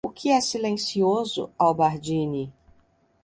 O 0.03 0.09
que 0.09 0.29
é 0.31 0.41
silencioso, 0.41 1.51
Albardine. 1.59 2.51